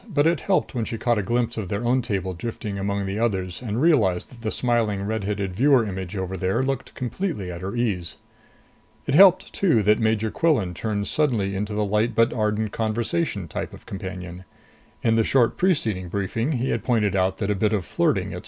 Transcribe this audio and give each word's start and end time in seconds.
But 0.11 0.25
it 0.25 0.39
helped 0.39 0.73
when 0.73 0.83
she 0.83 0.97
caught 0.97 1.19
a 1.19 1.21
glimpse 1.21 1.57
of 1.57 1.69
their 1.69 1.85
own 1.85 2.01
table 2.01 2.33
drifting 2.33 2.73
by 2.73 2.79
among 2.81 3.05
the 3.05 3.19
others 3.19 3.61
and 3.61 3.79
realized 3.79 4.29
that 4.31 4.41
the 4.41 4.49
smiling 4.49 5.03
red 5.03 5.25
headed 5.25 5.53
viewer 5.55 5.85
image 5.85 6.17
over 6.17 6.35
there 6.35 6.63
looked 6.63 6.95
completely 6.95 7.51
at 7.51 7.61
her 7.61 7.75
ease. 7.75 8.17
It 9.05 9.13
helped, 9.13 9.53
too, 9.53 9.83
that 9.83 9.99
Major 9.99 10.31
Quillan 10.31 10.73
turned 10.73 11.07
suddenly 11.07 11.55
into 11.55 11.75
the 11.75 11.85
light 11.85 12.15
but 12.15 12.33
ardent 12.33 12.71
conversation 12.71 13.47
type 13.47 13.73
of 13.73 13.85
companion. 13.85 14.43
In 15.03 15.13
the 15.17 15.23
short 15.23 15.55
preceding 15.55 16.09
briefing 16.09 16.53
he 16.53 16.71
had 16.71 16.83
pointed 16.83 17.15
out 17.15 17.37
that 17.37 17.51
a 17.51 17.53
bit 17.55 17.71
of 17.71 17.85
flirting, 17.85 18.29
etc. 18.33 18.39